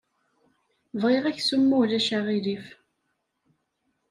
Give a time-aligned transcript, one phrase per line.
[1.01, 2.65] Bɣiɣ aksum ma ulac aɣilif.